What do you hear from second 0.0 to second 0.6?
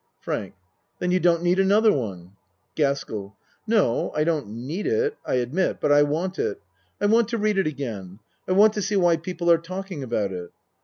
FRANK